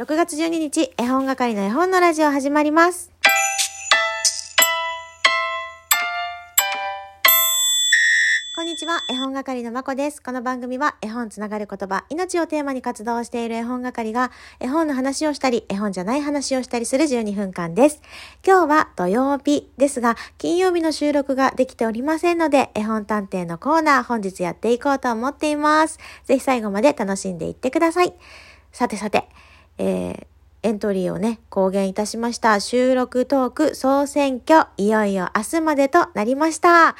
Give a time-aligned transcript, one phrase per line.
[0.00, 3.12] 6月12日、絵本係の絵本のラジオ始まります。
[8.56, 10.22] こんにちは、絵本係のまこです。
[10.22, 18.00] この番組は絵本つながる言葉、命をテーマに活動している絵本係が絵本の話をしたり、絵本じゃない話をしたりする12分間です。
[18.42, 25.98] 今日は土曜日ですが、金曜日の収録ができておりませんので、絵本探偵のコーナー本日やっていこうと思っています。
[26.24, 28.14] ぜひ最後まで楽しんでいってください。
[28.72, 29.28] さてさて、
[29.80, 30.26] えー
[30.62, 32.60] エントリーをね、公言いたしました。
[32.60, 36.96] 収録トーク総選挙、いよいよ明日までとなりました。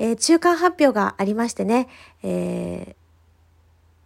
[0.00, 1.86] えー中間発表がありましてね、
[2.24, 2.94] えー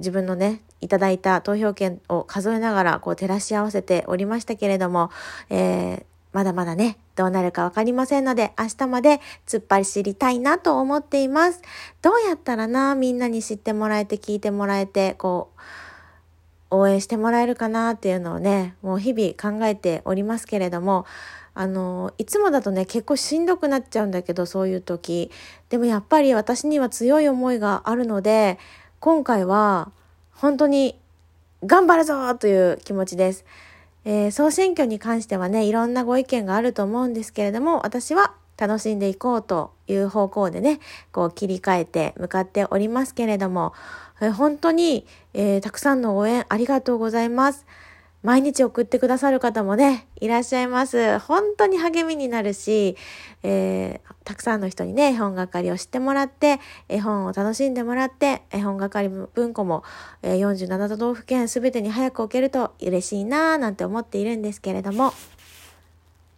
[0.00, 5.10] 自分のね、いただいた投票権を数えながら、こう照らし合わせておりましたけれども、
[5.48, 11.62] えーまだまだね、どうなるかわかりませんので、明日まで突っ張り知りたいなと思っています。
[12.02, 15.60] どうやったらな、みんなに知ってもらえて、聞いてもらえて、こう、
[16.70, 21.06] 応援してもらえるかなっていうのをね、もう日々考えておりますけれども、
[21.54, 25.30] あの、いつもだとね、結構しんどくなっちゃうんだけど、そういう時。
[25.70, 28.58] でもやっぱり私には強い思いがあるので、
[29.00, 29.90] 今回は
[30.32, 30.98] 本当に
[31.64, 33.44] 頑張るぞという気持ちです。
[34.04, 40.80] えー総選挙に関してはね、いろんなご意見があると思うんですけれども、私は楽しんでいこうという方向でね、
[41.12, 43.72] こう切り替えて向かっておりますけれども、
[44.20, 47.66] え本当に、えーたくさんの応援ありがとうございます。
[48.22, 51.18] 毎日送ってくださる方もね、いらっしゃいます。
[51.20, 52.96] 本当に励みになるし、
[53.42, 59.84] えーたくさんの人にね、絵本係を知ってもらって、絵本を楽しんでもらって、絵本係文庫も、
[60.22, 65.12] えー47都道府県すべてに早く置けると嬉しいなぁなんて思っているんですけれども、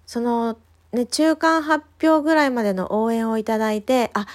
[0.04, 0.58] その、
[0.92, 4.26] ね、中間発表ぐらいまでの応援をいただいて、あ、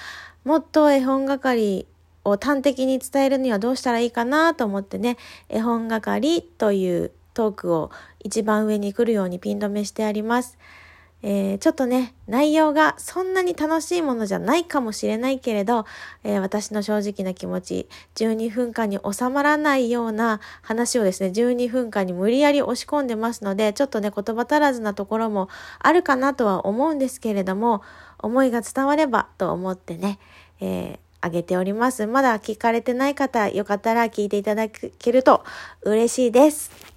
[0.43, 1.87] もっと絵本係
[2.23, 5.17] を端的に伝えるにはどうしたらいいかなと思ってね、
[5.49, 10.57] 絵本係というトークを一番上に来るようにピン止めしてあります。
[11.25, 15.85] えーちょっとね、内容がそんなに楽しいものじゃないかもしれないけれど、
[16.25, 25.47] えー私の正直な気持ち、12分間に収まらないような話をですね、12分間に無理やり押し込んでますので、ちょっとね、言葉足らずなところも
[25.79, 27.81] あるかなとは思うんですけれども、
[28.19, 30.19] 思いが伝わればと思ってね、
[30.59, 32.05] えーあげております。
[32.05, 35.45] まだ聞かれてない方、よかったら聞いていただけると
[35.83, 36.92] 嬉しいです。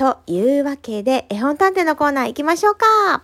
[0.00, 3.22] というわけで、絵本探偵のコーナー行きましょうか。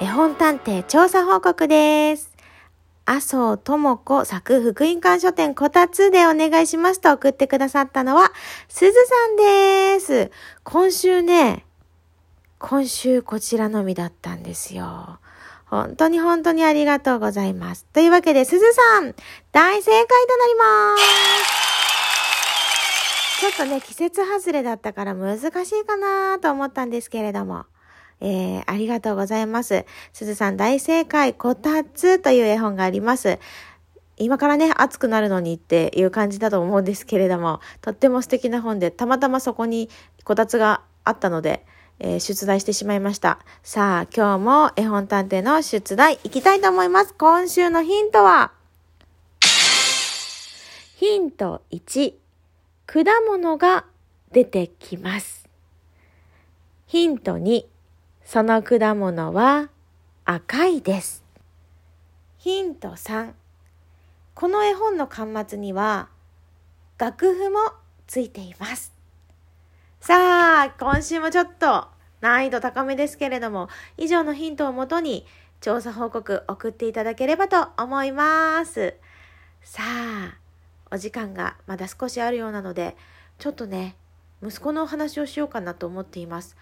[0.00, 2.32] 絵本探偵調査報告です。
[3.04, 8.30] 麻生智子作福音館書店こたつでお願いしますと送ってくださったのは、
[8.68, 10.30] すずさんです。
[10.62, 11.66] 今週ね、
[12.60, 15.18] 今週こちらのみだったんですよ。
[15.70, 17.84] 本当に本当にありがとうございます。
[17.92, 19.14] というわけで、すずさん、
[19.52, 21.68] 大正解となります。
[23.40, 27.66] ちょっとね、季節外れだったから難しいかなと思ったんですけれども。
[28.20, 29.84] えー、ありがとうございます。
[30.12, 33.38] すずさん大正解、こたつという絵本があります。
[34.16, 39.88] 今からね、暑くなるのにっていう感じだと思うんですけれども、とっても素敵な本で、たまたまそこに
[40.24, 41.64] こたつがあったので、
[42.00, 43.38] えー出題してしまいました。
[43.62, 47.14] さあ、今日も絵本探偵の出題いきたいと思います。
[47.14, 48.52] 今週のヒントは、
[50.96, 52.14] ヒント1、
[52.86, 53.84] 果物が
[54.32, 55.48] 出てきます。
[56.86, 57.64] ヒント2、
[58.24, 59.68] その果物は
[60.24, 61.24] 赤いです。
[62.38, 63.32] ヒント3、
[64.34, 66.08] この絵本の端末には
[66.98, 67.58] 楽譜も
[68.06, 68.97] ついています。
[70.00, 70.14] さ
[70.62, 71.88] あ、今週もちょっと
[72.20, 75.26] 難易度高めですけれども、以上のヒントをもとに
[75.60, 78.94] 調査報告送っていただければと思います。
[79.62, 80.38] さあ、
[80.90, 82.96] お時間がまだ少しあるようなので、
[83.38, 83.96] ちょっとね、
[84.42, 86.56] 息子のお話をしようかなと思っています。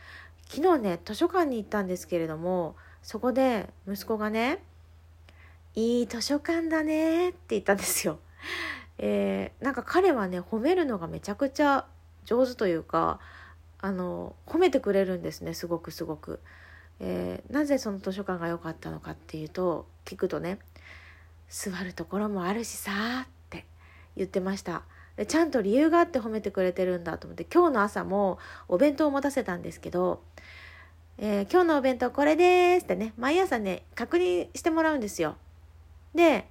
[0.48, 4.62] 昨日ね、図書館に行ったんですけれども、そこで息子がね、
[5.74, 8.18] いい図書館だねって言ったんですよ。
[8.98, 11.86] えーなんか彼はね、褒めるのがめちゃくちゃ
[12.26, 13.18] 上手というか、
[13.78, 16.40] あの、褒めてくれるんですね、すごくすごく。
[17.00, 20.58] えーなぜその図書館が良かったのかっていうと、聞くとね、
[21.48, 22.92] 座るところもあるしさ
[23.24, 23.64] って
[24.16, 24.82] 言ってました。
[25.16, 28.38] でちゃんと理由があって褒めてくれてるんだと思って今日の朝も
[28.68, 30.22] お弁当を持たせたんですけど、
[31.18, 35.36] えー今日のお弁当これですってね毎朝ね確認してもらうんですよ
[36.14, 36.46] で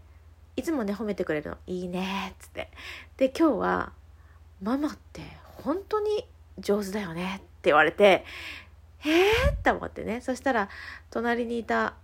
[0.56, 2.72] いつもね褒めてくれるの「いいね」っつって
[3.18, 3.94] で今日は
[4.62, 5.22] 「ママって
[5.66, 6.26] 本当に
[6.60, 8.24] 上手だよね」って言われて
[9.04, 10.70] 「えー?」って思ってねそしたら
[11.10, 11.96] 隣にいた、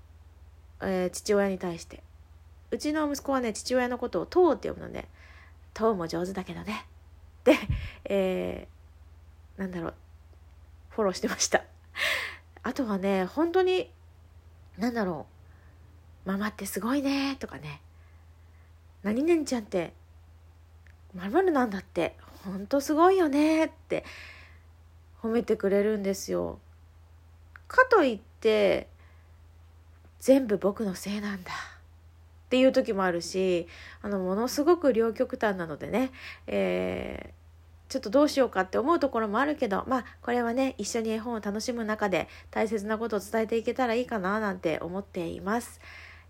[0.81, 2.03] えー父親に対して
[2.71, 5.07] うちの息子はね父親のことを「トー」って呼ぶのね
[5.73, 6.85] トーも上手だけどね。
[7.43, 7.57] で、
[8.05, 9.93] えー、なんだろう、
[10.89, 11.63] フォローしてました。
[12.63, 13.91] あとはね、本当に、
[14.77, 15.27] なんだろ
[16.25, 17.81] う、ママってすごいね、とかね。
[19.03, 19.93] 何々ちゃんって
[21.15, 24.03] まるなんだってほんとすごいよねって
[25.21, 26.59] 褒めてくれるんですよ。
[27.67, 28.87] かといって
[30.19, 33.67] 全部僕のせいなんだっていう時もあるし
[34.01, 36.11] あのものすごく両極端なのでね、
[36.47, 45.79] えー、ちょっとどうしようかって思うところもあるけどまあこれはね一緒に絵本を楽しむ中で大切なことを伝えていけたらいいかななんて思っています。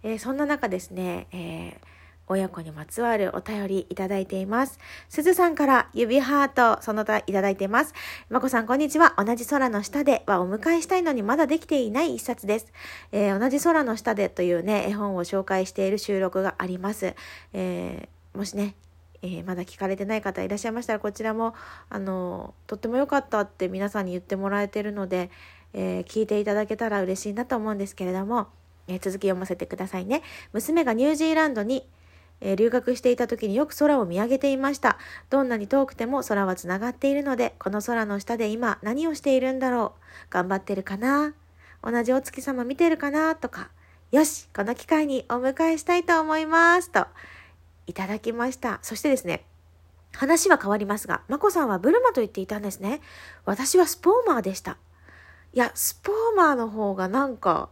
[0.04, 2.00] えー、そんな中ですね、えー
[2.31, 4.80] 親子にまつわるお便りいただいています。
[5.10, 7.94] すずさんから指ハート、その他いただいています。
[8.30, 9.13] まこさん、こんにちは。
[9.18, 12.72] 同じ空の下ではお迎えしたいのにまだできていない一冊です。
[13.12, 17.16] えー、同じ空の下でというね、絵本を紹介している収録があります。
[17.51, 18.75] えー、もしね、
[19.22, 21.54] えー、まだ聞かれてない方いらっしゃいましたら、こちらも、
[21.89, 25.30] あの、とっても良かったって皆さんに言ってもらえてるので、
[25.74, 28.48] え聞いていただけたら嬉しいなと思うんですけれども、
[28.88, 30.22] え続き読ませてくださいね。
[30.54, 31.88] 娘がニュージーランドに
[32.42, 34.98] えー、留学していた時によく空を見上げていました。
[35.30, 41.34] どんなに遠くても空はつながっているので、この空の下で今何をしているんだろう頑張ってるかな？
[41.84, 43.36] 同じお月様見てるかな？
[43.36, 43.70] とか、
[44.12, 47.08] よしこの機会にお迎えしたいと思いますと、
[47.88, 48.80] いただきました。
[48.82, 49.46] そしてですね、
[50.14, 53.02] 話は変わりますが、まこさんはブルマと言っていたんですね。
[53.46, 54.78] 私はスポーマーでした。
[55.54, 57.70] いや、スポーマーの方がなんか、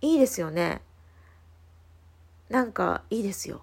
[0.00, 0.82] いいですよね。
[2.48, 3.62] なんか、いいですよ。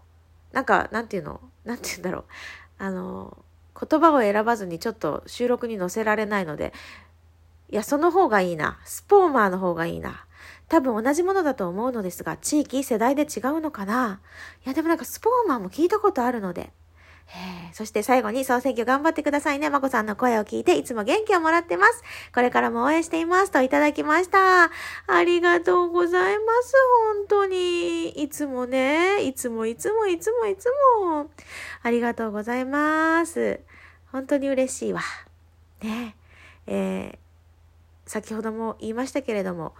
[0.51, 1.41] なんか、なんていうの？
[1.65, 2.23] なんて言うんだろう。
[2.79, 3.37] あの、
[3.79, 6.73] 言葉を選ばずにちょっと収録に載せられないので、
[7.69, 8.79] いや、その方がいいな。
[8.85, 10.25] スポーマーの方がいいな。
[10.69, 14.21] 多分同じものだと思うのですが、地域、世代で違うのかな
[14.65, 16.71] いや、でもなんかスポーマーも聞いたことあるので、
[17.35, 19.69] えそして最後に総選挙頑張ってくださいね。
[19.69, 22.03] まこさんの声を聞いていつも元気をもらってます。
[22.33, 24.71] これからも応援していますといただきました。
[25.07, 26.73] ありがとうございます。
[27.15, 28.09] 本当に。
[28.09, 30.69] いつもね、いつもいつもいつもいつ
[31.01, 31.29] も。
[31.83, 33.59] ありがとうございます。
[34.11, 35.01] 本当に嬉しいわ。
[35.83, 36.15] ね
[36.65, 39.73] えー、先ほども言いましたけれども、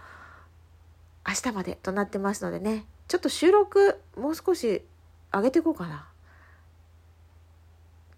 [1.26, 4.82] 明日までとなってますのでね、ちょっと収録もう少し
[5.32, 6.08] 上げていこうかな。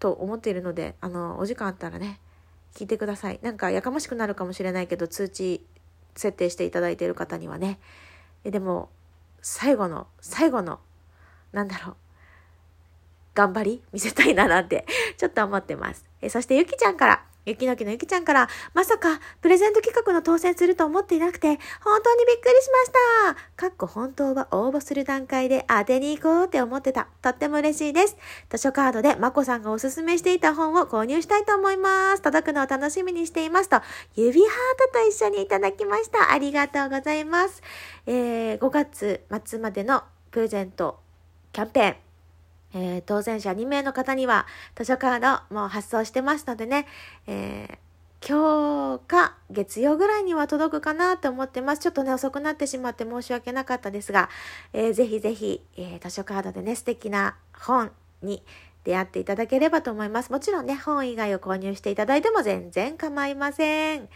[0.01, 2.19] と思っているので、あの、お時間あったらね、
[2.73, 3.39] 聞いてください。
[3.43, 5.63] なんかやかましくなるかもしれないけど、通知
[6.15, 7.79] 設定していただいている方にはね。
[8.43, 8.89] でも、
[9.43, 10.79] 最後の、最後の、
[11.51, 11.95] なんだろう、
[13.35, 14.87] 頑張り見せたいななんて、
[15.17, 16.03] ちょっと思ってます。
[16.19, 21.47] えそして、ゆきちゃんから、ゆきのきのゆきちゃんから、まさか、プレゼント企画の当選すると思っていなくて、
[21.83, 22.91] 本当にびっくりしまし
[23.35, 23.67] た。
[23.67, 27.07] かっこ本当は応募する段階で当てに行こうって思ってた。
[27.21, 28.17] とっても嬉しいです。
[28.49, 32.21] 図書カードでまこさんがおすすめしていた本を購入したいと思います。
[32.21, 33.81] 届くのを楽しみにしていますと、
[34.15, 36.31] 指ハートと一緒にいただきました。
[36.31, 37.63] ありがとうございます。
[38.05, 40.99] えー、5月末までのプレゼント
[41.51, 42.10] キャンペーン。
[42.73, 46.87] えー、当選者2名の方には図書カードも発送してますのでね、
[47.27, 51.81] えー、今日か月曜ぐらいには届くかなと思ってます。
[51.81, 54.29] ちょっとね、遅くなってしまって申し訳なかったですが、
[54.73, 57.91] えー、ぜひぜひ、えー、図書カードでね、素敵な本
[58.21, 58.43] に
[58.83, 60.31] 出会っていただければと思います。
[60.31, 64.03] もちろんね、本以外を購入していただいても全然構いません。
[64.03, 64.07] い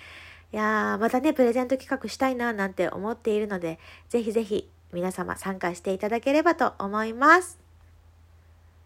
[0.51, 7.64] や、またね、プレゼント企画したいななんて思っているので、ぜひぜひ皆様参加していただければと思います。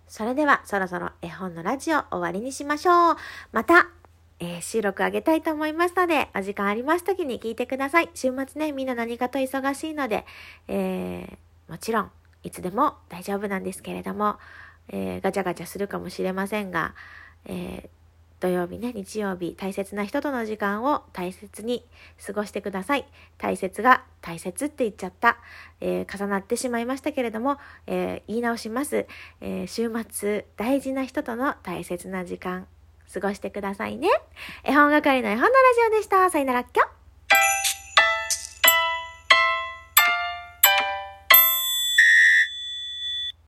[0.09, 3.15] それではそろそろ絵本のラジオ終わりにしましょう。
[3.51, 3.87] また、
[4.39, 8.09] えー、収録あげたいと思いますので、お時間あります時に聞いてください。
[8.15, 10.25] 週末ね、みんな何かと忙しいので、
[10.67, 12.11] えー、もちろん、
[12.41, 14.37] いつでも大丈夫なんですけれども、
[14.87, 16.95] えー、ガチャガチャするかもしれませんが、
[17.45, 17.91] え、
[18.39, 21.85] 土曜日ね、日曜日、大切な人との時間を大切に
[22.25, 23.05] 過ごしてください。
[23.37, 25.37] 大切が大切って言っちゃった。
[25.81, 29.07] えー、重なってしまいましたけれども、えー、言い直します、
[29.41, 32.67] えー、週末、大事な人との大切な時間、
[33.13, 34.07] 過ごしてくださいね。
[34.63, 35.51] 絵本係の絵本のラ
[35.89, 36.29] ジオでした。
[36.29, 36.98] さよならっきょ。